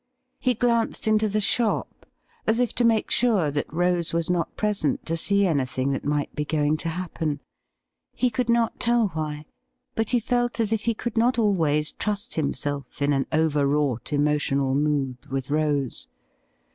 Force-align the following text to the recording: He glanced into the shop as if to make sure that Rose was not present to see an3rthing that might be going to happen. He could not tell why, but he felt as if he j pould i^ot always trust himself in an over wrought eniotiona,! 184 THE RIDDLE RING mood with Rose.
He 0.39 0.55
glanced 0.55 1.07
into 1.07 1.29
the 1.29 1.39
shop 1.39 2.07
as 2.47 2.57
if 2.57 2.73
to 2.73 2.83
make 2.83 3.11
sure 3.11 3.51
that 3.51 3.71
Rose 3.71 4.13
was 4.13 4.31
not 4.31 4.57
present 4.57 5.05
to 5.05 5.15
see 5.15 5.41
an3rthing 5.43 5.91
that 5.91 6.03
might 6.03 6.33
be 6.33 6.43
going 6.43 6.75
to 6.77 6.89
happen. 6.89 7.39
He 8.15 8.31
could 8.31 8.49
not 8.49 8.79
tell 8.79 9.09
why, 9.09 9.45
but 9.93 10.09
he 10.09 10.19
felt 10.19 10.59
as 10.59 10.73
if 10.73 10.85
he 10.85 10.95
j 10.95 11.03
pould 11.11 11.17
i^ot 11.17 11.37
always 11.37 11.93
trust 11.93 12.33
himself 12.33 12.99
in 12.99 13.13
an 13.13 13.27
over 13.31 13.67
wrought 13.67 14.05
eniotiona,! 14.05 14.31
184 14.59 14.59
THE 14.59 14.73
RIDDLE 14.73 14.73
RING 14.73 14.83
mood 14.83 15.25
with 15.27 15.51
Rose. 15.51 16.07